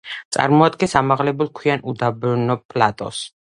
[0.37, 3.25] წარმოადგენს ამაღლებულ ქვიან უდაბნო პლატოს.